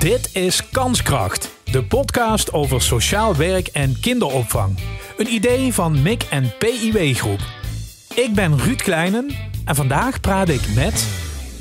[0.00, 4.78] Dit is Kanskracht, de podcast over sociaal werk en kinderopvang.
[5.16, 7.40] Een idee van MIC en PIW Groep.
[8.14, 9.30] Ik ben Ruud Kleinen
[9.64, 11.08] en vandaag praat ik met...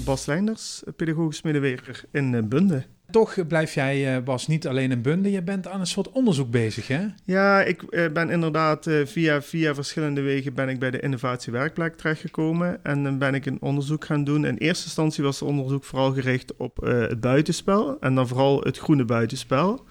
[0.05, 2.85] Bas Leinders, pedagogisch medewerker in eh, Bunde.
[3.11, 5.31] Toch blijf jij, eh, Bas, niet alleen in Bunde.
[5.31, 7.05] Je bent aan een soort onderzoek bezig, hè?
[7.25, 11.97] Ja, ik eh, ben inderdaad via, via verschillende wegen ben ik bij de innovatie werkplek
[11.97, 12.83] terechtgekomen.
[12.83, 14.45] En dan ben ik een onderzoek gaan doen.
[14.45, 17.97] In eerste instantie was het onderzoek vooral gericht op het buitenspel.
[17.99, 19.85] En dan vooral het groene buitenspel.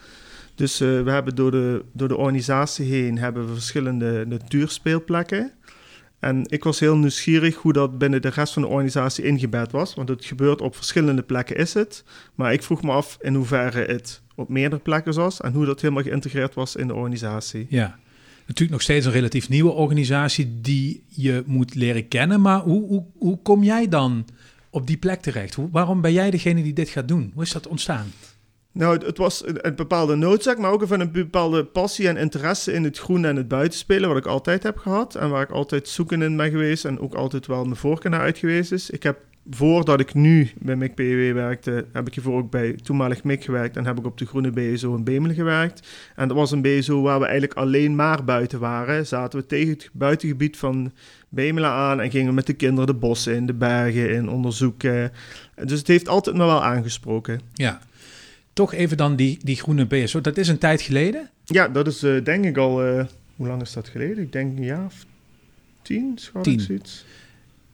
[0.55, 5.53] Dus we hebben door de, door de organisatie heen hebben we verschillende natuurspeelplekken.
[6.19, 9.95] En ik was heel nieuwsgierig hoe dat binnen de rest van de organisatie ingebed was.
[9.95, 12.05] Want het gebeurt op verschillende plekken is het.
[12.35, 15.41] Maar ik vroeg me af in hoeverre het op meerdere plekken was.
[15.41, 17.67] En hoe dat helemaal geïntegreerd was in de organisatie.
[17.69, 17.99] Ja,
[18.39, 22.41] natuurlijk nog steeds een relatief nieuwe organisatie die je moet leren kennen.
[22.41, 24.27] Maar hoe, hoe, hoe kom jij dan
[24.71, 25.57] op die plek terecht?
[25.71, 27.31] Waarom ben jij degene die dit gaat doen?
[27.35, 28.07] Hoe is dat ontstaan?
[28.73, 32.85] Nou, het, was een, bepaalde noodzaak, maar ook van een bepaalde passie en interesse in
[32.85, 35.15] het groen en het buitenspelen, wat ik altijd heb gehad.
[35.15, 38.21] En waar ik altijd zoeken in ben geweest en ook altijd wel mijn voorkeur naar
[38.21, 38.91] uit geweest is.
[38.91, 39.19] Ik heb,
[39.51, 43.77] voordat ik nu bij MIC PW werkte, heb ik hiervoor ook bij toenmalig MIC gewerkt
[43.77, 45.89] en heb ik op de groene BSO in Bemelen gewerkt.
[46.17, 49.07] En dat was een BSO waar we eigenlijk alleen maar buiten waren.
[49.07, 50.93] Zaten we tegen het buitengebied van
[51.29, 55.13] Bemelen aan en gingen met de kinderen de bossen in, de bergen in, onderzoeken.
[55.65, 57.41] Dus het heeft altijd me wel aangesproken.
[57.53, 57.81] Ja,
[58.59, 60.21] toch even dan die, die groene BSO.
[60.21, 61.31] Dat is een tijd geleden?
[61.45, 62.87] Ja, dat is uh, denk ik al...
[62.87, 63.05] Uh,
[63.37, 64.19] hoe lang is dat geleden?
[64.23, 65.07] Ik denk een jaar of
[65.83, 66.61] tien, schat tien.
[66.61, 67.05] zoiets.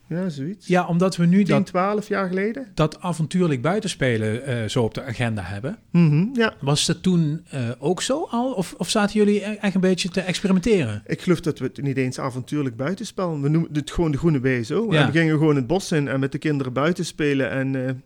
[0.06, 0.66] Ja, zoiets.
[0.66, 1.66] Ja, omdat we nu 10, dat...
[1.66, 2.66] 12 jaar geleden.
[2.74, 5.78] Dat avontuurlijk buitenspelen uh, zo op de agenda hebben.
[5.90, 6.54] Mm -hmm, ja.
[6.60, 7.44] Was dat toen
[7.78, 8.52] ook zo al?
[8.52, 11.02] Of, of zaten jullie e-, echt een beetje te experimenteren?
[11.06, 13.40] Ik geloof dat we het niet eens avontuurlijk buitenspel.
[13.40, 14.86] We noemen het gewoon de groene BSO.
[14.90, 15.00] Ja.
[15.00, 17.50] En we gingen gewoon het bos in en met de kinderen buiten spelen.
[17.50, 18.02] En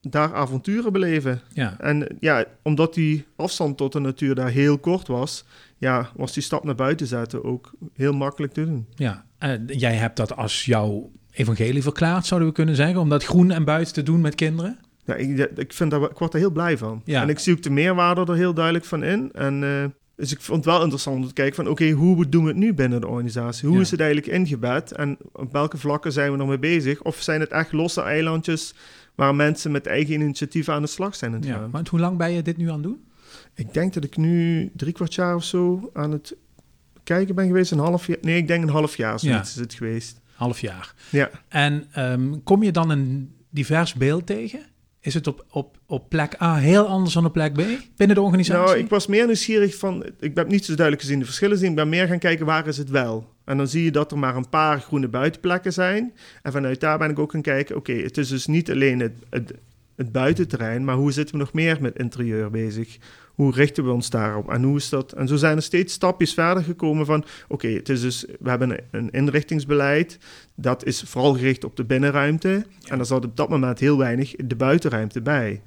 [0.00, 1.40] daar avonturen beleven.
[1.52, 1.74] Ja.
[1.78, 5.44] En ja, omdat die afstand tot de natuur daar heel kort was,
[5.78, 8.86] ja, was die stap naar buiten zetten ook heel makkelijk te doen.
[8.94, 13.24] Ja, en jij hebt dat als jouw evangelie verklaard, zouden we kunnen zeggen, om dat
[13.24, 14.78] groen en buiten te doen met kinderen?
[15.04, 17.02] Ja, ik, ik, vind ik word er heel blij van.
[17.04, 17.22] Ja.
[17.22, 19.32] En ik zie ook de meerwaarde er heel duidelijk van in.
[19.32, 19.84] En uh,
[20.16, 21.68] dus ik vond het wel interessant om te kijken van...
[21.68, 23.68] oké, hoe doen we het nu binnen de organisatie?
[23.68, 24.92] Hoe is het eigenlijk ingebed?
[24.92, 27.02] En op welke vlakken zijn we nog mee bezig?
[27.02, 28.74] Of zijn het echt losse eilandjes
[29.20, 31.32] waar mensen met eigen initiatief aan de slag zijn.
[31.32, 33.04] Het ja, maar hoe lang ben je dit nu aan het doen?
[33.54, 36.36] Ik denk dat ik nu drie kwart jaar of zo aan het
[37.04, 37.70] kijken ben geweest.
[37.70, 38.18] Een half jaar.
[38.20, 40.20] Nee, ik denk een half jaar zoiets is het geweest.
[40.34, 40.94] Half jaar.
[41.10, 41.30] Ja.
[41.48, 44.60] En um, kom je dan een divers beeld tegen?
[45.02, 47.62] Is het op, op, op plek A heel anders dan op plek B
[47.96, 48.66] binnen de organisatie?
[48.66, 50.04] Nou, ik was meer nieuwsgierig van...
[50.20, 51.70] Ik heb niet zo duidelijk gezien de verschillen zien.
[51.70, 53.28] Ik ben meer gaan kijken waar is het wel.
[53.44, 56.12] En dan zie je dat er maar een paar groene buitenplekken zijn.
[56.42, 57.76] En vanuit daar ben ik ook gaan kijken...
[57.76, 59.52] Oké, het is dus niet alleen het, het,
[59.96, 60.84] het buitenterrein...
[60.84, 62.98] maar hoe zitten we nog meer met interieur bezig?
[63.40, 64.50] Hoe richten we ons daarop?
[64.50, 65.12] En hoe is dat?
[65.12, 67.24] En zo zijn er steeds stapjes verder gekomen van...
[67.48, 68.24] Oké, het is dus...
[68.40, 70.18] We hebben een inrichtingsbeleid.
[70.54, 72.66] Dat is vooral gericht op de binnenruimte.
[72.84, 75.62] En er zat op dat moment heel weinig de buitenruimte bij.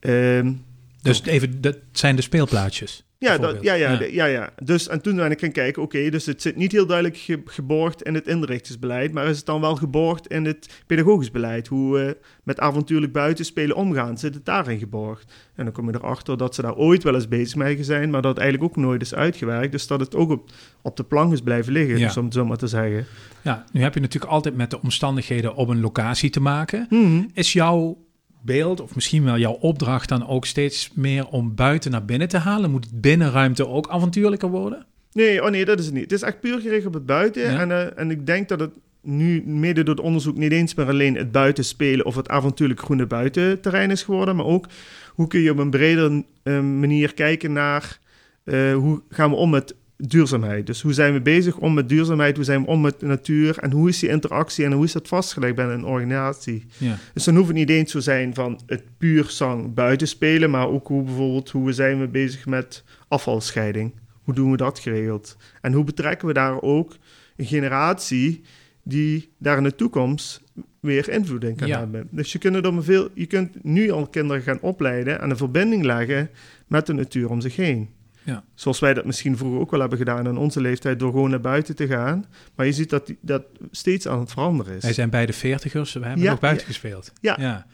[0.00, 0.64] Um,
[1.06, 3.06] dus even, dat zijn de speelplaatsjes?
[3.18, 4.24] Ja, dat, ja, ja, ja.
[4.24, 7.40] ja, Dus, en toen ben ik gaan kijken, oké, dus het zit niet heel duidelijk
[7.44, 11.66] geborgd in het inrichtingsbeleid, maar is het dan wel geborgd in het pedagogisch beleid?
[11.66, 15.32] Hoe we met avontuurlijk buitenspelen omgaan, zit het daarin geborgd?
[15.54, 18.22] En dan kom je erachter dat ze daar ooit wel eens bezig mee zijn, maar
[18.22, 19.72] dat het eigenlijk ook nooit is uitgewerkt.
[19.72, 20.50] Dus dat het ook op,
[20.82, 22.12] op de plank is blijven liggen, ja.
[22.16, 23.06] om het zo maar te zeggen.
[23.42, 26.86] Ja, nu heb je natuurlijk altijd met de omstandigheden op een locatie te maken.
[26.90, 27.24] Mhm.
[27.32, 28.05] Is jouw
[28.46, 32.38] beeld, of misschien wel jouw opdracht dan ook steeds meer om buiten naar binnen te
[32.38, 32.70] halen?
[32.70, 34.86] Moet binnenruimte ook avontuurlijker worden?
[35.12, 36.02] Nee, oh nee, dat is het niet.
[36.02, 37.58] Het is echt puur gericht op het buiten.
[37.58, 38.70] En, uh, en ik denk dat het
[39.06, 42.80] nu mede door het onderzoek niet eens meer alleen het buiten spelen of het avontuurlijk
[42.80, 44.66] groene buitenterrein is geworden, maar ook
[45.14, 47.98] hoe kun je op een bredere uh, manier kijken naar
[48.44, 50.66] uh, hoe gaan we om met duurzaamheid.
[50.66, 53.58] Dus hoe zijn we bezig om met duurzaamheid, hoe zijn we om met de natuur
[53.58, 56.64] en hoe is die interactie en hoe is dat vastgelegd bij een organisatie.
[56.78, 56.98] Ja.
[57.14, 60.68] Dus dan hoeft het niet eens zo zijn van het puur zang buiten spelen, maar
[60.68, 63.92] ook hoe bijvoorbeeld hoe zijn we bezig met afvalscheiding.
[64.22, 65.36] Hoe doen we dat geregeld?
[65.60, 66.96] En hoe betrekken we daar ook
[67.36, 68.42] een generatie
[68.82, 70.42] die daar in de toekomst
[70.80, 72.08] weer invloed in kan hebben.
[72.10, 76.30] Dus je kunt, veel, je kunt nu al kinderen gaan opleiden en een verbinding leggen
[76.66, 77.88] met de natuur om zich heen.
[78.26, 78.44] Ja.
[78.54, 81.40] Zoals wij dat misschien vroeger ook wel hebben gedaan in onze leeftijd, door gewoon naar
[81.40, 82.24] buiten te gaan.
[82.54, 84.82] Maar je ziet dat die- dat steeds aan het veranderen is.
[84.82, 86.72] Wij zijn beide veertigers, we hebben Ja, nog buiten ja.
[86.72, 87.12] gespeeld.
[87.20, 87.36] Ja.
[87.40, 87.66] ja.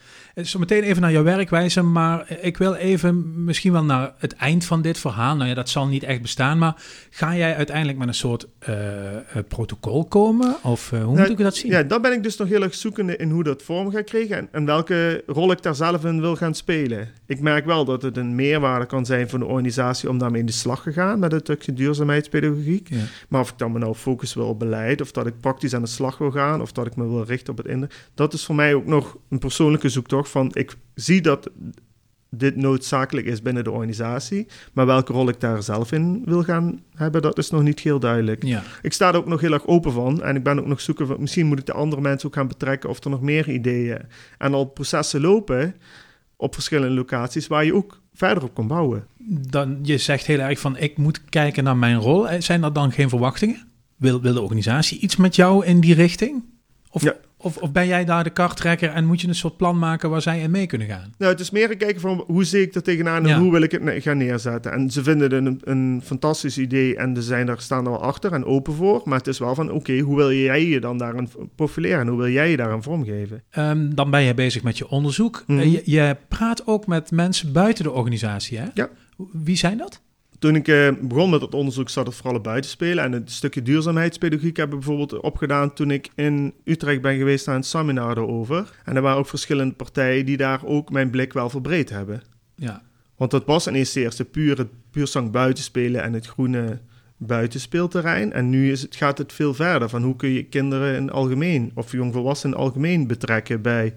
[0.44, 4.64] Zo meteen even naar jouw werkwijze, maar ik wil even misschien wel naar het eind
[4.64, 5.36] van dit verhaal.
[5.36, 6.74] Nou ja, dat zal niet echt bestaan, maar
[7.10, 10.56] ga jij uiteindelijk met een soort eh, eh, protocol komen?
[10.62, 11.70] Of eh, hoe Nou, moet ik dat zien?
[11.70, 14.36] Ja, daar ben ik dus nog heel erg zoekende in hoe dat vorm gaat krijgen
[14.36, 17.08] en, en welke rol ik daar zelf in wil gaan spelen.
[17.26, 20.48] Ik merk wel dat het een meerwaarde kan zijn voor de organisatie om daarmee in
[20.48, 22.88] de slag te gaan met het stukje duurzaamheidspedagogiek.
[22.88, 23.04] Ja.
[23.28, 25.82] Maar of ik dan me nou focus wil op beleid, of dat ik praktisch aan
[25.82, 28.44] de slag wil gaan, of dat ik me wil richten op het inder, dat is
[28.44, 31.50] voor mij ook nog een persoonlijke zoektocht van ik zie dat
[32.30, 36.80] dit noodzakelijk is binnen de organisatie, maar welke rol ik daar zelf in wil gaan
[36.94, 38.42] hebben, dat is nog niet heel duidelijk.
[38.42, 38.62] Ja.
[38.82, 41.06] Ik sta er ook nog heel erg open van en ik ben ook nog zoeken
[41.06, 44.00] van misschien moet ik de andere mensen ook gaan betrekken of er nog meer ideeën
[44.38, 45.74] en al processen lopen
[46.36, 49.06] op verschillende locaties waar je ook verder op kan bouwen.
[49.50, 52.28] Dan, je zegt heel erg van, ik moet kijken naar mijn rol.
[52.28, 53.68] Eh, Zijn er dan geen verwachtingen?
[53.96, 56.42] Wil, wil de organisatie iets met jou in die richting?
[56.90, 57.14] Of, Ja.
[57.42, 60.22] Of, of ben jij daar de karttrekker en moet je een soort plan maken waar
[60.22, 61.12] zij in mee kunnen gaan?
[61.18, 63.38] Nou, het is meer een kijken van hoe zie ik er tegenaan en Ja.
[63.38, 64.72] hoe wil ik het gaan neerzetten.
[64.72, 68.02] En ze vinden het een, een fantastisch idee en ze zijn er, staan er wel
[68.02, 69.00] achter en open voor.
[69.04, 72.18] Maar het is wel van, oké, hoe wil jij je dan daarin profileren en hoe
[72.18, 73.42] wil jij je daarin vormgeven?
[73.50, 75.44] Ehm, dan ben je bezig met je onderzoek.
[75.46, 75.58] Mhm.
[75.58, 78.66] Eh, je, je praat ook met mensen buiten de organisatie, hè?
[78.74, 78.88] Ja.
[79.32, 80.00] Wie zijn dat?
[80.42, 83.04] Toen ik eh, begon met het onderzoek zat het vooral op buitenspelen.
[83.04, 87.54] En het stukje duurzaamheidspedagogiek heb ik bijvoorbeeld opgedaan toen ik in Utrecht ben geweest aan
[87.54, 88.80] een seminar erover.
[88.84, 92.22] En er waren ook verschillende partijen die daar ook mijn blik wel verbreed hebben.
[92.54, 92.82] Ja.
[93.16, 96.80] Want dat was in eerste eerste puur het puur zang buitenspelen en het groene
[97.16, 98.32] buitenspeelterrein.
[98.32, 101.12] En nu is het, gaat het veel verder van hoe kun je kinderen in het
[101.12, 103.94] algemeen of jongvolwassenen in het algemeen betrekken bij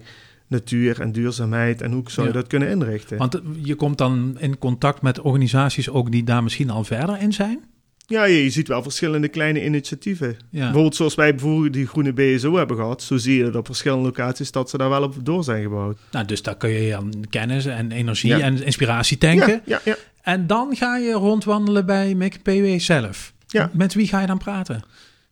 [0.48, 2.38] natuur en duurzaamheid en hoe zou je Ja.
[2.38, 3.18] dat kunnen inrichten.
[3.18, 7.32] Want je komt dan in contact met organisaties ook die daar misschien al verder in
[7.32, 7.64] zijn?
[8.08, 10.36] Ja, je, ziet wel verschillende kleine initiatieven.
[10.50, 10.60] Ja.
[10.62, 13.02] Bijvoorbeeld zoals wij bijvoorbeeld die groene BSO hebben gehad.
[13.02, 15.98] Zo zie je dat op verschillende locaties dat ze daar wel op door zijn gebouwd.
[16.10, 18.40] Nou, dus daar kun je aan kennis en energie Ja.
[18.40, 19.60] en inspiratie tanken.
[19.64, 19.80] Ja.
[20.22, 23.32] En dan ga je rondwandelen bij McPW zelf.
[23.46, 23.70] Ja.
[23.72, 24.82] Met wie ga je dan praten?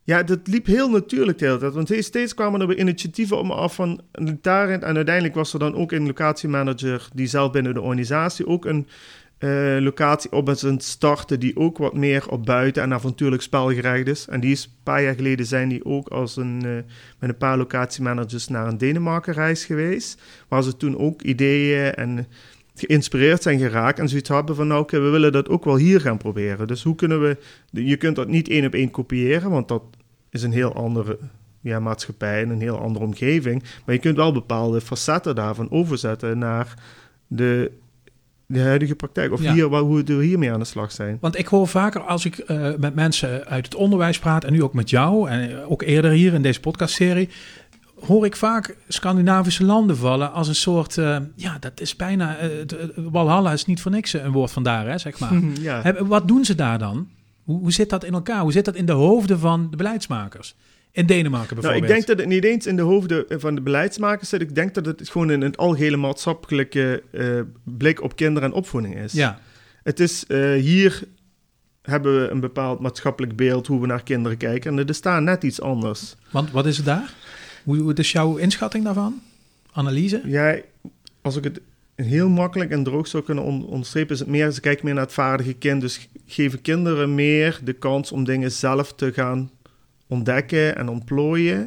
[0.04, 1.72] Ja, dat liep heel natuurlijk de hele tijd.
[1.72, 4.00] Want steeds kwamen er initiatieven op me af van
[4.40, 4.82] daarin.
[4.82, 8.86] En uiteindelijk was er dan ook een locatiemanager die zelf binnen de organisatie ook een
[9.38, 13.72] eh, locatie op is aan starten die ook wat meer op buiten en avontuurlijk spel
[13.72, 14.28] gericht is.
[14.28, 16.70] En die is een paar jaar geleden zijn die ook als een, eh,
[17.18, 20.22] met een paar locatiemanagers naar een Denemarken reis geweest.
[20.48, 22.26] Waar ze toen ook ideeën en
[22.74, 26.00] geïnspireerd zijn geraakt en zoiets hebben van nou oké, we willen dat ook wel hier
[26.00, 26.66] gaan proberen.
[26.66, 27.36] Dus hoe kunnen we,
[27.70, 29.82] je kunt dat niet één op één kopiëren, want dat
[30.30, 31.18] is een heel andere
[31.60, 33.62] ja, maatschappij en een heel andere omgeving.
[33.84, 36.74] Maar je kunt wel bepaalde facetten daarvan overzetten naar
[37.26, 37.70] de,
[38.46, 39.32] de huidige praktijk.
[39.32, 39.52] Of Ja.
[39.52, 41.18] hier, waar, hoe we hiermee aan de slag zijn.
[41.20, 44.44] Want ik hoor vaker als ik eh, met mensen uit het onderwijs praat...
[44.44, 47.28] en nu ook met jou en ook eerder hier in deze podcastserie...
[48.06, 50.98] hoor ik vaak Scandinavische landen vallen als een soort...
[50.98, 52.36] eh, ja, dat is bijna...
[52.36, 55.32] eh, het- Walhalla is niet voor niks een woord vandaar, hè, zeg maar.
[55.60, 56.04] ja.
[56.04, 57.08] Wat doen ze daar dan?
[57.44, 58.40] Hoe, hoe zit dat in elkaar?
[58.40, 60.54] Hoe zit dat in de hoofden van de beleidsmakers?
[60.92, 61.82] In Denemarken Nou, bijvoorbeeld.
[61.90, 64.40] ik denk dat het niet eens in de hoofden van de beleidsmakers zit.
[64.40, 67.26] Ik denk dat het gewoon in het algehele maatschappelijke eh,
[67.62, 69.12] blik op kinderen en opvoeding is.
[69.12, 69.38] Ja,
[69.82, 71.02] Het is eh, hier
[71.82, 74.70] hebben we een bepaald maatschappelijk beeld hoe we naar kinderen kijken.
[74.72, 76.14] En er is daar net iets anders.
[76.30, 77.12] want wat is het daar?
[77.64, 79.22] Hoe, hoe is jouw inschatting daarvan?
[79.72, 80.22] Analyse?
[80.24, 80.64] Jij,
[81.22, 81.60] als ik het
[81.94, 85.04] heel makkelijk en droog zou kunnen on- onderstrepen, is het meer, ze kijken meer naar
[85.04, 85.80] het vaardige kind.
[85.80, 89.50] Dus geven kinderen meer de kans om dingen zelf te gaan
[90.06, 91.58] ontdekken en ontplooien.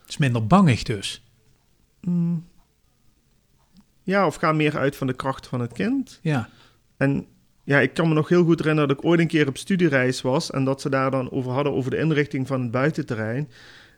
[0.00, 1.22] Het is minder bangig dus.
[2.00, 2.44] Mm.
[4.02, 6.18] Ja, of gaan meer uit van de kracht van het kind.
[6.22, 6.48] Ja,
[6.96, 7.26] En
[7.64, 10.20] ja, ik kan me nog heel goed herinneren dat ik ooit een keer op studiereis
[10.20, 13.48] was en dat ze daar dan over hadden over de inrichting van het buitenterrein.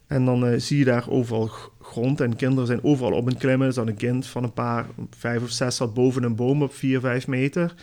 [0.07, 3.67] En dan eh, zie je daar overal grond en kinderen zijn overal op een klimmen.
[3.67, 6.75] Er zat een kind van een paar, vijf of zes, zat boven een boom op
[6.75, 7.75] vier, vijf meter.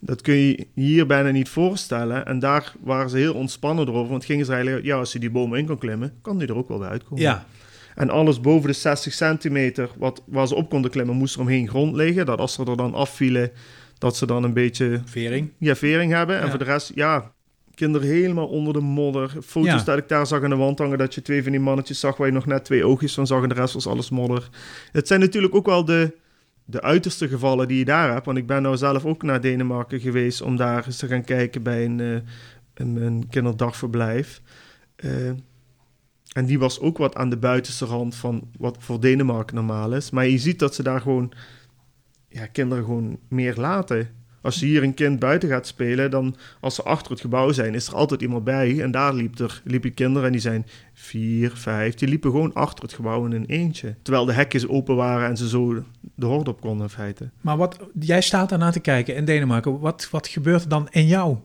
[0.00, 2.26] Dat kun je hier bijna niet voorstellen.
[2.26, 5.30] En daar waren ze heel ontspannen over, want gingen ze eigenlijk, ja, als je die
[5.30, 7.22] boom in kan klimmen, kan die er ook wel weer uitkomen.
[7.22, 7.44] ja.
[7.94, 11.68] En alles boven de 60 centimeter wat, waar ze op konden klimmen, moest er omheen
[11.68, 12.26] grond liggen.
[12.26, 13.50] Dat als ze er dan afvielen,
[13.98, 15.50] dat ze dan een beetje Vering.
[15.58, 16.36] ja, vering hebben.
[16.38, 16.48] En Ja.
[16.50, 17.32] voor de rest, ja,
[17.78, 19.36] kinderen helemaal onder de modder.
[19.42, 19.82] Foto's Ja.
[19.82, 22.16] dat ik daar zag aan de wand hangen, dat je twee van die mannetjes zag
[22.16, 24.48] waar je nog net twee oogjes van zag en de rest was alles modder.
[24.92, 26.16] Het zijn natuurlijk ook wel de,
[26.64, 28.26] de uiterste gevallen die je daar hebt.
[28.26, 31.62] Want ik ben nou zelf ook naar Denemarken geweest om daar eens te gaan kijken
[31.62, 32.14] bij een, eh,
[32.74, 34.40] een, een kinderdagverblijf.
[34.96, 35.28] Eh,
[36.32, 40.10] en die was ook wat aan de buitenste rand van wat voor Denemarken normaal is.
[40.10, 41.32] Maar je ziet dat ze daar gewoon
[42.28, 44.17] ja, kinderen gewoon meer laten.
[44.42, 47.86] Als hier een kind buiten gaat spelen, dan als ze achter het gebouw zijn, is
[47.86, 48.82] er altijd iemand bij.
[48.82, 51.94] En daar liep er, liepen kinderen en die zijn vier, vijf.
[51.94, 53.94] Die liepen gewoon achter het gebouw in een eentje.
[54.02, 55.82] Terwijl de hekjes open waren en ze zo
[56.14, 57.30] de horde op konden in feite.
[57.40, 59.80] Maar wat, jij staat daarna te kijken in Denemarken.
[59.80, 61.36] Wat, wat gebeurt er dan in jou?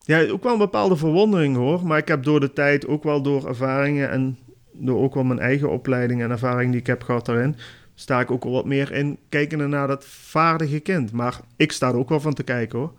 [0.00, 1.86] Ja, ook wel een bepaalde verwondering hoor.
[1.86, 4.38] Maar ik heb door de tijd, ook wel door ervaringen en
[4.72, 7.56] door ook wel mijn eigen opleiding en ervaring die ik heb gehad daarin,
[7.94, 11.12] sta ik ook wel wat meer in kijken naar dat vaardige kind.
[11.12, 12.92] Maar ik sta er ook wel van te kijken hoor.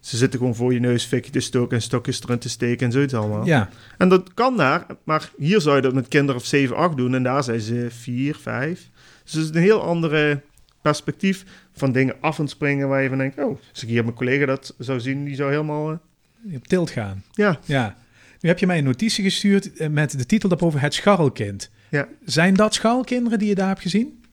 [0.00, 2.92] Ze zitten gewoon voor je neus fikje te stoken en stokjes erin te steken en
[2.92, 3.46] zoiets allemaal.
[3.46, 6.96] Ja, En dat kan daar, maar hier zou je dat met kinderen of 7, 8
[6.96, 8.90] doen en daar zijn ze 4, 5.
[9.24, 10.40] Dus het is een heel andere
[10.82, 14.16] perspectief van dingen af en springen waar je van denkt, oh, als ik hier mijn
[14.16, 17.22] collega dat zou zien, die zou helemaal, eh, op tilt gaan.
[17.32, 17.96] ja, Ja.
[18.40, 21.70] Nu heb je mij een notitie gestuurd eh, met de titel daarboven Het Scharrelkind.
[21.88, 22.08] Ja.
[22.24, 24.24] Zijn dat scharrelkinderen die je daar hebt gezien?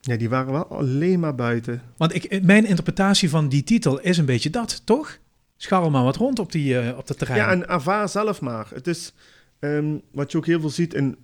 [0.00, 1.82] Ja, die waren wel alleen maar buiten.
[1.96, 5.18] Want ik, mijn interpretatie van die titel is een beetje dat, toch?
[5.56, 7.38] Scharrel maar wat rond op, die, eh, op dat terrein.
[7.40, 8.66] Ja, en ervaar zelf maar.
[8.74, 9.12] Het is
[9.58, 11.16] ehm, wat je ook heel veel ziet in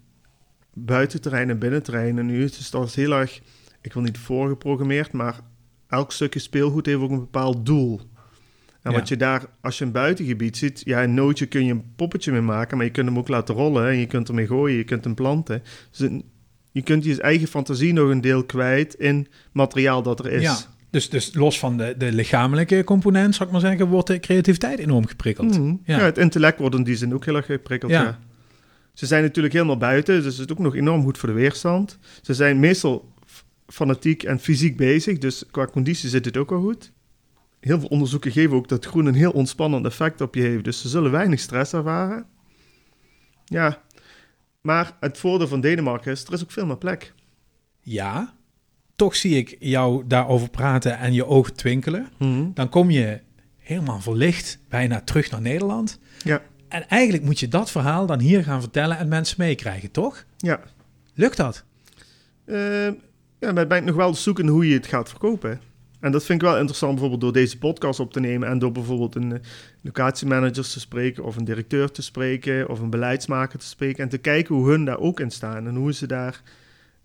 [0.73, 2.19] buitenterrein en binnenterrein.
[2.19, 3.41] En nu is het als heel erg,
[3.83, 5.41] ik wil niet voorgeprogrammeerd, maar
[5.89, 8.01] elk stukje speelgoed heeft ook een bepaald doel.
[8.83, 8.99] En Ja.
[8.99, 12.33] wat je daar, als je een buitengebied ziet, ja, een nootje kun je een poppetje
[12.33, 14.85] mee maken, maar je kunt hem ook laten rollen en je kunt ermee gooien, je
[14.85, 15.63] kunt hem planten.
[15.91, 16.25] Dus een-
[16.75, 20.43] je kunt je eigen fantasie nog een deel kwijt in materiaal dat er is.
[20.43, 20.57] Ja,
[20.91, 24.79] dus, dus los van de, de lichamelijke component, zou ik maar zeggen, wordt de creativiteit
[24.79, 25.59] enorm geprikkeld.
[25.59, 25.75] Mhm.
[25.85, 25.99] Ja.
[25.99, 26.05] Ja.
[26.05, 27.93] het intellect wordt in die zin ook heel erg geprikkeld.
[27.93, 28.03] Ja.
[28.03, 28.19] Ja.
[28.93, 31.99] Ze zijn natuurlijk helemaal buiten, dus het is ook nog enorm goed voor de weerstand.
[32.23, 33.13] Ze zijn meestal
[33.67, 36.93] fanatiek en fysiek bezig, dus qua conditie zit het ook wel goed.
[37.61, 40.81] Heel veel onderzoeken geven ook dat groen een heel ontspannend effect op je heeft, dus
[40.81, 42.27] ze zullen weinig stress ervaren.
[43.45, 43.83] Ja,
[44.65, 47.15] maar het voordeel van Denemarken is, er is ook veel meer plek.
[47.81, 48.35] Ja,
[48.97, 52.09] toch zie ik jou daarover praten en je ogen twinkelen.
[52.55, 53.21] Dan kom je
[53.59, 55.99] helemaal verlicht bijna terug naar Nederland.
[56.23, 56.43] Ja.
[56.69, 60.25] En eigenlijk moet je dat verhaal dan hier gaan vertellen en mensen meekrijgen, toch?
[60.37, 60.61] Ja,
[61.15, 61.65] Lukt dat?
[62.45, 62.87] Eh,
[63.39, 65.61] ja, maar ben ik nog wel zoeken hoe je het gaat verkopen.
[66.05, 68.73] En dat vind ik wel interessant, bijvoorbeeld door deze podcast op te nemen en door
[68.73, 69.39] bijvoorbeeld een eh,
[69.81, 74.03] locatiemanagers te spreken, of een directeur te spreken, of een beleidsmaker te spreken.
[74.03, 76.43] En te kijken hoe hun daar ook in staan en hoe ze daar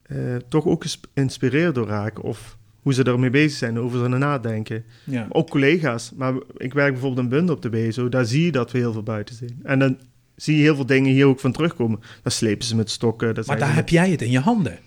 [0.02, 4.84] eh, toch ook geïnspireerd door raken, of hoe ze ermee bezig zijn, over ze nadenken.
[5.04, 5.28] Ja.
[5.30, 6.12] Ook collega's.
[6.16, 8.94] Maar ik werk bijvoorbeeld in Bund op de BSO, daar zie je dat we heel
[8.94, 9.60] veel buiten zijn.
[9.64, 9.98] En dan
[10.36, 12.00] zie je heel veel dingen hier ook van terugkomen.
[12.24, 13.36] Dan slepen ze met stokken.
[13.36, 14.80] Dat Maar daar heb jij het in je handen.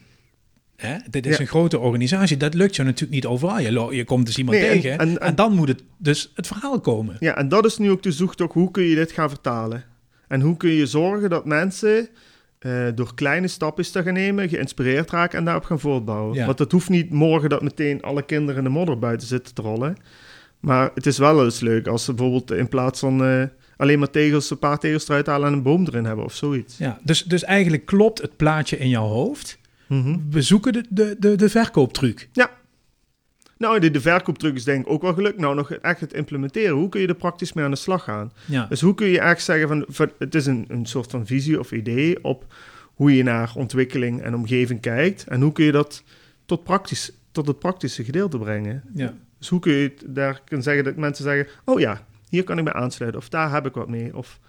[0.82, 0.96] Hè?
[1.10, 1.40] Dit is Ja.
[1.40, 2.36] een grote organisatie.
[2.36, 3.58] Dat lukt je natuurlijk niet overal.
[3.58, 6.46] Je, je komt dus iemand Nee, tegen en, en- en- dan moet het dus het
[6.46, 7.16] verhaal komen.
[7.20, 8.54] Ja, en dat is nu ook de zoektocht.
[8.54, 9.84] Hoe kun je dit gaan vertalen?
[10.28, 12.08] En hoe kun je zorgen dat mensen
[12.58, 16.34] eh, door kleine stapjes te gaan nemen, geïnspireerd raken en daarop gaan voortbouwen?
[16.36, 16.46] Ja.
[16.46, 19.62] Want het hoeft niet morgen dat meteen alle kinderen in de modder buiten zitten te
[19.62, 19.96] rollen.
[20.60, 23.42] Maar het is wel eens leuk als ze bijvoorbeeld in plaats van eh,
[23.76, 26.78] alleen maar tegels, een paar tegels eruit halen en een boom erin hebben of zoiets.
[26.78, 29.58] Ja, dus, dus eigenlijk klopt het plaatje in jouw hoofd.
[29.92, 30.18] Mhm.
[30.30, 32.28] We zoeken de, de, de, de verkooptruc.
[33.58, 35.38] Nou, de, de verkooptruc is denk ik ook wel gelukt.
[35.38, 36.76] Nou, nog echt het implementeren.
[36.76, 38.32] Hoe kun je er praktisch mee aan de slag gaan?
[38.44, 38.66] Ja.
[38.66, 41.58] Dus hoe kun je echt zeggen van, van het is een, een soort van visie
[41.58, 42.54] of idee op
[42.94, 45.24] hoe je naar ontwikkeling en omgeving kijkt.
[45.28, 46.02] En hoe kun je dat
[46.44, 48.82] tot, praktisch, tot het praktische gedeelte brengen.
[48.94, 49.14] ja.
[49.38, 52.64] Dus hoe kun je daar kunnen zeggen dat mensen zeggen, oh ja, hier kan ik
[52.64, 53.20] bij aansluiten.
[53.20, 54.16] Of daar heb ik wat mee.
[54.16, 54.40] Of,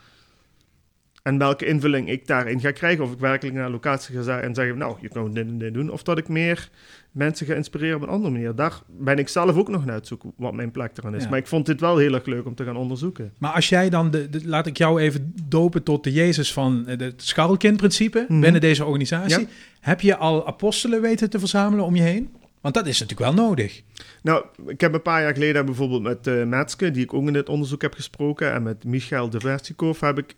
[1.23, 3.03] en welke invulling ik daarin ga krijgen.
[3.03, 5.73] Of ik werkelijk naar locatie ga za- en zeggen, nou, je kan dit en dit
[5.73, 5.89] doen.
[5.91, 6.69] Of dat ik meer
[7.11, 8.55] mensen ga inspireren op een andere manier.
[8.55, 11.23] Daar ben ik zelf ook nog naar het zoeken wat mijn plek erin is.
[11.23, 11.29] Ja.
[11.29, 13.33] Maar ik vond dit wel heel erg leuk om te gaan onderzoeken.
[13.37, 16.87] Maar als jij dan, de, de- laat ik jou even dopen tot de Jezus van
[16.87, 18.39] eh, het scharrelkindprincipe Mhm.
[18.41, 19.39] binnen deze organisatie.
[19.39, 19.45] Ja.
[19.79, 22.29] Heb je al apostelen weten te verzamelen om je heen?
[22.61, 23.81] Want dat is natuurlijk wel nodig.
[24.21, 27.33] Nou, ik heb een paar jaar geleden bijvoorbeeld met eh Metske, die ik ook in
[27.33, 30.35] dit onderzoek heb gesproken, en met Michael de Versikov heb ik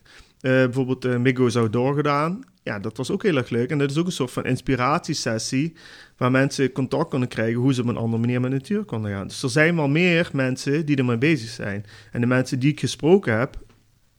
[0.51, 2.43] bijvoorbeeld uh, zou doorgedaan.
[2.63, 3.69] Ja, dat was ook heel erg leuk.
[3.69, 5.75] En dat is ook een soort van inspiratiesessie,
[6.17, 9.27] waar mensen contact konden krijgen hoe ze op een andere manier met natuur konden gaan.
[9.27, 11.85] Dus er zijn wel meer mensen die ermee bezig zijn.
[12.11, 13.57] En de mensen die ik gesproken heb,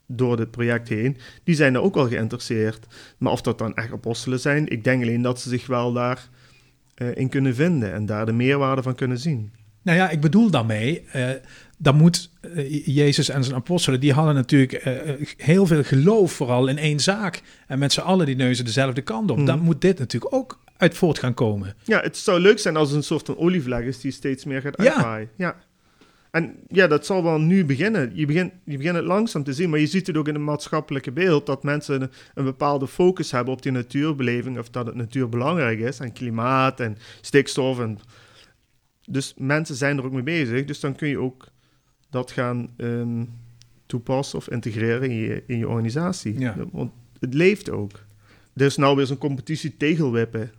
[0.07, 2.87] door dit project heen, die zijn er ook wel geïnteresseerd.
[3.19, 6.29] Maar of dat dan echt apostelen zijn, ik denk alleen dat ze zich wel daar
[6.95, 9.53] eh, in kunnen vinden en daar de meerwaarde van kunnen zien.
[9.83, 11.31] Nou ja, ik bedoel daarmee, eh
[11.77, 16.33] dan moet eh, Jezus en zijn apostelen, die hadden natuurlijk eh, eh, heel veel geloof
[16.33, 17.43] vooral in één zaak.
[17.67, 19.47] En met z'n allen die neuzen dezelfde kant op.
[19.47, 21.75] Dan moet dit natuurlijk ook uit voort gaan komen.
[21.85, 24.61] Ja, het zou leuk zijn als het een soort van olievlek is die steeds meer
[24.61, 24.95] gaat Ja.
[24.95, 25.29] uitwaaien.
[25.37, 25.57] Ja.
[26.31, 28.11] En ja, dat zal wel nu beginnen.
[28.15, 30.43] Je begint, je begint het langzaam te zien, maar je ziet het ook in het
[30.43, 34.95] maatschappelijke beeld dat mensen een, een bepaalde focus hebben op die natuurbeleving of dat het
[34.95, 37.99] natuur belangrijk is en klimaat en stikstof en
[39.05, 40.65] Dus mensen zijn er ook mee bezig.
[40.65, 41.47] Dus dan kun je ook
[42.17, 43.25] dat gaan ehm,
[43.87, 46.39] toepassen of integreren in je, in je organisatie.
[46.39, 46.57] Ja.
[46.73, 47.91] Want het leeft ook.
[48.55, 50.51] Er is nou weer zo'n competitie tegelwippen.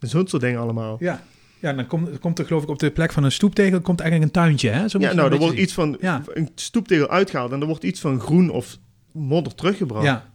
[0.00, 0.96] En zo'n soort dingen allemaal.
[1.00, 1.22] Ja.
[1.60, 4.30] Ja, dan komt, komt er geloof ik op de plek van een stoeptegel komt eigenlijk
[4.30, 4.88] een tuintje, hè?
[4.88, 6.22] Zo Ja, nou, er wordt iets van Ja.
[6.26, 8.78] een stoeptegel uitgehaald en er wordt iets van groen of
[9.12, 10.04] modder teruggebracht.
[10.04, 10.32] Ja,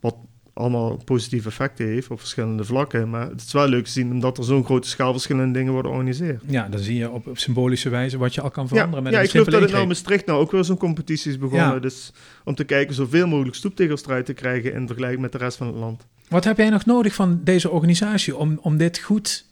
[0.00, 0.16] Wat
[0.54, 3.10] allemaal positieve effecten heeft op verschillende vlakken.
[3.10, 5.90] Maar het is wel leuk te zien omdat er zo'n grote schaal verschillende dingen worden
[5.90, 6.42] georganiseerd.
[6.46, 9.12] ja, dan zie je op, op symbolische wijze wat je al kan Ja, veranderen met
[9.12, 9.86] ja ik geloof dat het nou.
[9.86, 11.72] Maastricht nou ook weer zo'n competitie is begonnen.
[11.74, 11.78] Ja.
[11.78, 12.12] Dus
[12.44, 15.66] om te kijken zoveel mogelijk stoeptegels eruit te krijgen in vergelijking met de rest van
[15.66, 16.06] het land.
[16.28, 19.46] Wat heb jij nog nodig van deze organisatie om, om dit goed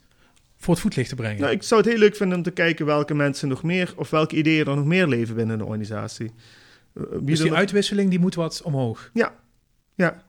[0.57, 1.40] voor het voetlicht te brengen?
[1.40, 4.11] Nou, ik zou het heel leuk vinden om te kijken welke mensen nog meer, of
[4.11, 6.30] welke ideeën er nog meer leven binnen de organisatie.
[6.95, 9.11] Eh, wie dus die nog- uitwisseling die moet wat omhoog.
[9.14, 9.35] Ja,
[9.95, 10.23] ja.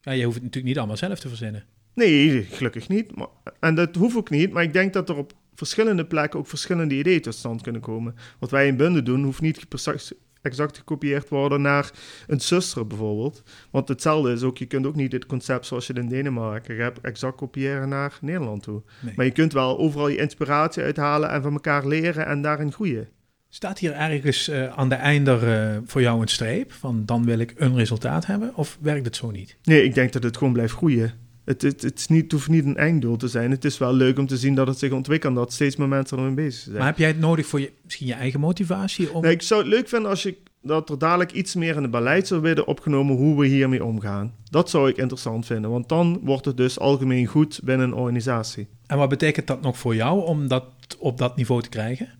[0.00, 1.64] Ja, je hoeft het natuurlijk niet allemaal zelf te verzinnen.
[1.94, 3.16] Nee, gelukkig niet.
[3.16, 3.28] Maar,
[3.60, 6.94] en dat hoeft ook niet, maar ik denk dat er op verschillende plekken ook verschillende
[6.94, 8.14] ideeën tot stand kunnen komen.
[8.38, 11.90] Wat wij in Bunde doen, hoeft niet exact, exact gekopieerd worden naar
[12.26, 13.42] een zuster bijvoorbeeld.
[13.70, 16.76] Want hetzelfde is ook, je kunt ook niet dit concept zoals je het in Denemarken
[16.76, 18.82] hebt, exact kopiëren naar Nederland toe.
[19.00, 19.12] Nee.
[19.16, 23.08] Maar je kunt wel overal je inspiratie uithalen en van elkaar leren en daarin groeien.
[23.50, 27.38] Staat hier ergens eh, aan de einder eh, voor jou een streep van dan wil
[27.38, 28.52] ik een resultaat hebben?
[28.54, 29.56] Of werkt het zo niet?
[29.62, 31.12] Nee, ik denk dat het gewoon blijft groeien.
[31.44, 33.50] Het, het, het, is niet, het hoeft niet een einddoel te zijn.
[33.50, 35.88] Het is wel leuk om te zien dat het zich ontwikkelt en dat steeds meer
[35.88, 36.76] mensen ermee bezig zijn.
[36.76, 39.12] Maar heb jij het nodig voor je, misschien je eigen motivatie?
[39.12, 39.22] Om...
[39.22, 41.90] Nee, ik zou het leuk vinden als je, dat er dadelijk iets meer in het
[41.90, 44.34] beleid zou worden opgenomen hoe we hiermee omgaan.
[44.50, 48.68] Dat zou ik interessant vinden, want dan wordt het dus algemeen goed binnen een organisatie.
[48.86, 50.64] En wat betekent dat nog voor jou om dat
[50.98, 52.17] op dat niveau te krijgen?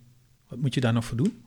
[0.49, 1.43] Wat moet je daar nog voor doen?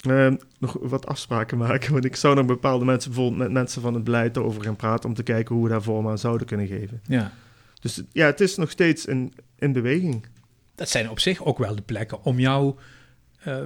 [0.00, 3.94] Ehm, nog wat afspraken maken, want ik zou nog bepaalde mensen, bijvoorbeeld met mensen van
[3.94, 6.66] het beleid, erover gaan praten om te kijken hoe we daar vorm aan zouden kunnen
[6.66, 7.00] geven.
[7.06, 7.32] Ja.
[7.80, 10.26] Dus ja, het is nog steeds in, in beweging.
[10.74, 12.76] Dat zijn op zich ook wel de plekken om jouw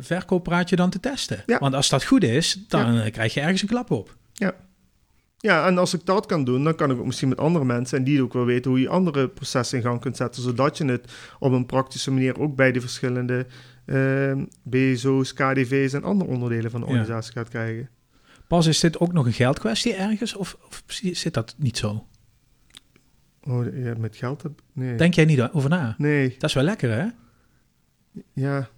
[0.00, 1.42] verkooppraatje dan te testen.
[1.46, 1.58] Ja.
[1.58, 4.16] Want als dat goed is, dan eh, krijg je ergens een klap op.
[5.40, 7.98] Ja, en als ik dat kan doen, dan kan ik ook misschien met andere mensen
[7.98, 10.84] en die ook wel weten hoe je andere processen in gang kunt zetten, zodat je
[10.84, 13.46] het op een praktische manier ook bij de verschillende
[13.88, 16.92] ehm BSO's, KDV's en andere onderdelen van de Ja.
[16.92, 17.88] organisatie gaat krijgen.
[18.46, 20.36] Pas is dit ook nog een geldkwestie ergens?
[20.36, 22.06] Of, of zit dat niet zo?
[23.42, 24.42] Oh, ja, met geld?
[24.42, 24.94] heb- Nee.
[24.96, 25.94] Denk jij niet over na?
[25.98, 27.06] Nee, Dat is wel lekker, hè?
[28.32, 28.68] ja.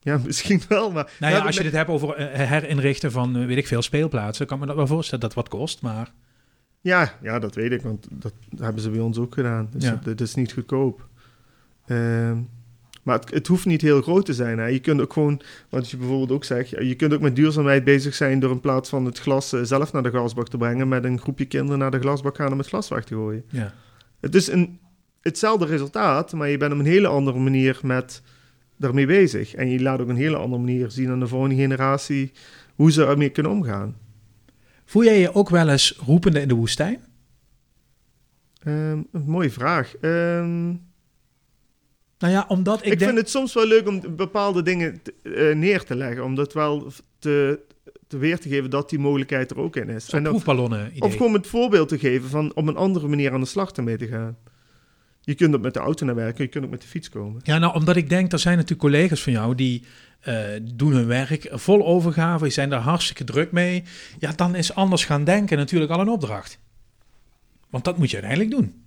[0.00, 1.12] Ja, misschien wel, maar...
[1.20, 3.82] Nou ja, Ja, als je dit hebt over eh, herinrichten van, eh, weet ik veel,
[3.82, 5.82] speelplaatsen, kan me dat wel voorstellen dat wat kost.
[5.82, 6.12] Maar
[6.80, 9.68] Ja, ja, dat weet ik, want dat hebben ze bij ons ook gedaan.
[9.70, 10.00] Dus Ja.
[10.04, 11.08] het is niet goedkoop.
[11.86, 12.38] Ehm,
[13.06, 14.58] maar het, het hoeft niet heel groot te zijn.
[14.58, 14.66] Hè.
[14.66, 18.14] Je kunt ook gewoon, wat je bijvoorbeeld ook zegt, je kunt ook met duurzaamheid bezig
[18.14, 21.04] zijn door in plaats van het glas eh, zelf naar de glasbak te brengen, met
[21.04, 23.44] een groepje kinderen naar de glasbak gaan om het glas weg te gooien.
[23.50, 23.74] ja.
[24.20, 24.78] Het is een,
[25.20, 28.22] hetzelfde resultaat, maar je bent op een hele andere manier met
[28.76, 29.54] daarmee bezig.
[29.54, 32.32] En je laat ook een hele andere manier zien aan de volgende generatie
[32.74, 33.96] hoe ze ermee kunnen omgaan.
[34.84, 37.04] Voel jij je ook wel eens roepende in de woestijn?
[38.62, 39.96] Ehm, een mooie vraag.
[39.96, 40.74] Ehm,
[42.18, 43.10] Nou ja, omdat ik, Ik, denk...
[43.10, 46.24] vind het soms wel leuk om bepaalde dingen te- eh, neer te leggen.
[46.24, 47.60] Om dat wel te,
[48.06, 50.04] te weer te geven dat die mogelijkheid er ook in is.
[50.04, 51.00] Zo'n En dan- proefballonnen idee.
[51.02, 53.82] of gewoon het voorbeeld te geven van op een andere manier aan de slag te
[53.82, 54.36] mee te gaan.
[55.20, 57.40] Je kunt ook met de auto naar werken, je kunt ook met de fiets komen.
[57.44, 59.82] Ja, nou, omdat ik denk, er zijn natuurlijk collega's van jou die
[60.20, 63.82] eh, doen hun werk vol overgave, die zijn daar hartstikke druk mee.
[64.18, 66.58] Ja, dan is anders gaan denken natuurlijk al een opdracht.
[67.70, 68.84] Want dat moet je uiteindelijk doen.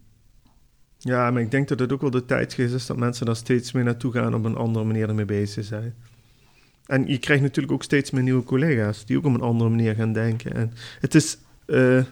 [1.02, 3.72] Ja, maar ik denk dat het ook wel de tijdgeest is dat mensen daar steeds
[3.72, 5.94] meer naartoe gaan op een andere manier ermee bezig zijn.
[6.86, 9.96] En je krijgt natuurlijk ook steeds meer nieuwe collega's die ook op een andere manier
[9.96, 10.54] gaan denken.
[10.54, 12.04] En het is, eh,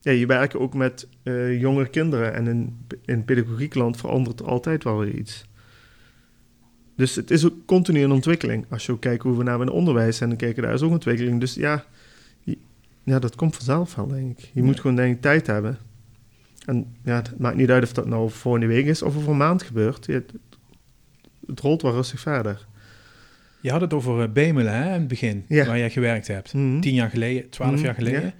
[0.00, 4.84] ja, je werkt ook met eh jonge kinderen en in, in pedagogiekland verandert er altijd
[4.84, 5.46] wel weer iets.
[6.96, 8.66] Dus het is ook continu een ontwikkeling.
[8.68, 10.90] Als je ook kijkt hoe we naar het onderwijs zijn, dan kijken daar is ook
[10.90, 11.40] ontwikkeling.
[11.40, 11.84] Dus ja,
[13.04, 14.50] ja dat komt vanzelf wel, denk ik.
[14.52, 15.78] Je moet gewoon denk ik tijd hebben.
[16.68, 19.36] En ja, het maakt niet uit of dat nou volgende week is of over een
[19.36, 20.06] maand gebeurt.
[20.06, 20.32] Het,
[21.46, 22.66] het rolt wel rustig verder.
[23.60, 25.66] Je had het over eh, Bemelen hè, in het begin, Ja.
[25.66, 26.52] waar jij gewerkt hebt.
[26.54, 26.80] Mhm.
[26.80, 28.22] Tien jaar geleden, twaalf Mhm, jaar geleden.
[28.22, 28.32] ja.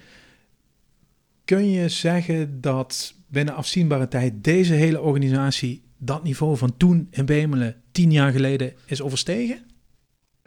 [1.45, 7.27] Kun je zeggen dat binnen afzienbare tijd deze hele organisatie dat niveau van toen in
[7.27, 9.59] Bemelen tien jaar geleden is overstegen?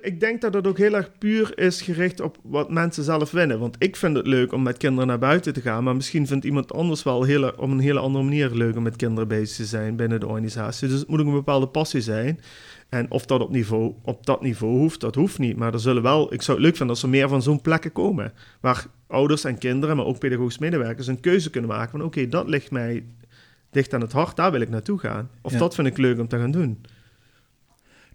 [0.01, 3.59] Ik denk dat het ook heel erg puur is gericht op wat mensen zelf winnen.
[3.59, 5.83] Want ik vind het leuk om met kinderen naar buiten te gaan.
[5.83, 8.95] Maar misschien vindt iemand anders wel heel, op een hele andere manier leuk om met
[8.95, 10.87] kinderen bezig te zijn binnen de organisatie.
[10.87, 12.39] Dus het moet ook een bepaalde passie zijn.
[12.89, 15.57] En of dat op, niveau, op dat niveau hoeft, dat hoeft niet.
[15.57, 17.91] Maar er zullen wel, ik zou het leuk vinden als er meer van zo'n plekken
[17.91, 18.33] komen.
[18.61, 22.47] Waar ouders en kinderen, maar ook pedagogisch medewerkers een keuze kunnen maken van oké, dat
[22.47, 23.03] ligt mij
[23.71, 25.29] dicht aan het hart, daar wil ik naartoe gaan.
[25.41, 25.57] Of Ja.
[25.57, 26.81] dat vind ik leuk om te gaan doen.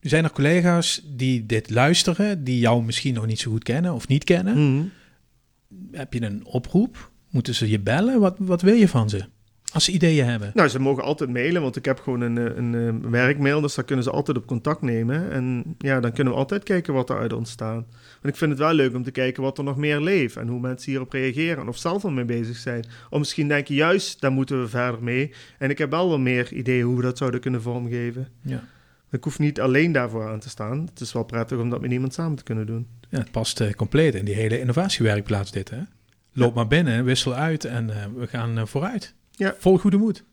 [0.08, 4.08] Zijn er collega's die dit luisteren, die jou misschien nog niet zo goed kennen of
[4.08, 4.74] niet kennen.
[4.74, 4.84] Mhm.
[5.92, 7.10] Heb je een oproep?
[7.30, 8.20] Moeten ze je bellen?
[8.20, 9.24] Wat, wat wil je van ze?
[9.72, 10.50] Als ze ideeën hebben.
[10.54, 13.74] Nou, ze mogen altijd mailen, want ik heb gewoon een, eh, een, een werkmail, dus
[13.74, 15.30] daar kunnen ze altijd op contact nemen.
[15.30, 17.86] En ja, dan kunnen we altijd kijken wat er uit ontstaan.
[18.22, 20.48] Want ik vind het wel leuk om te kijken wat er nog meer leeft en
[20.48, 22.84] hoe mensen hierop reageren en of zelf al mee bezig zijn.
[23.10, 25.32] Of misschien denken, juist, daar moeten we verder mee.
[25.58, 28.28] En ik heb wel wel meer ideeën hoe we dat zouden kunnen vormgeven.
[28.42, 28.64] Ja.
[29.16, 30.86] Ik hoef niet alleen daarvoor aan te staan.
[30.90, 32.86] Het is wel prettig om dat met iemand samen te kunnen doen.
[33.08, 35.70] Ja, het past eh, compleet in die hele innovatiewerkplaats dit.
[35.70, 35.80] Hè?
[36.32, 39.14] Loop maar binnen, wissel uit en eh, we gaan eh, vooruit.
[39.30, 39.54] Ja.
[39.58, 40.24] Vol goede moed.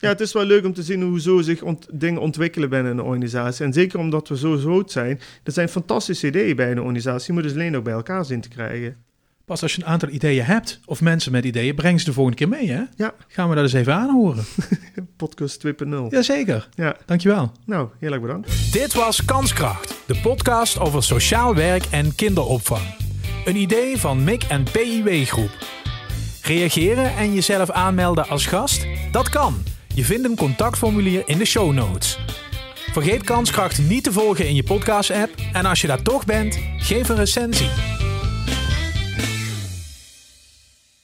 [0.00, 2.92] Ja, het is wel leuk om te zien hoe zo zich ont- dingen ontwikkelen binnen
[2.92, 3.64] een organisatie.
[3.64, 5.20] En zeker omdat we zo groot zijn.
[5.42, 7.26] Er zijn fantastische ideeën bij een organisatie.
[7.26, 8.96] Je moet dus alleen ook bij elkaar zien te krijgen.
[9.48, 12.38] Pas als je een aantal ideeën hebt, of mensen met ideeën, breng ze de volgende
[12.38, 12.70] keer mee.
[12.70, 12.82] Hè?
[12.96, 13.14] Ja.
[13.28, 14.44] Gaan we dat eens even aanhoren.
[15.16, 15.72] Podcast 2.0.
[16.08, 16.68] Jazeker.
[16.74, 17.52] Ja, Dankjewel.
[17.66, 18.72] nou, heel erg bedankt.
[18.72, 22.82] Dit was Kanskracht, de podcast over sociaal werk en kinderopvang.
[23.44, 25.50] Een idee van MIC en PIW Groep.
[26.42, 28.86] Reageren en jezelf aanmelden als gast?
[29.12, 29.62] Dat kan.
[29.94, 32.18] Je vindt een contactformulier in de show notes.
[32.92, 37.08] Vergeet Kanskracht niet te volgen in je podcast-app en als je daar toch bent, geef
[37.08, 37.68] een recensie.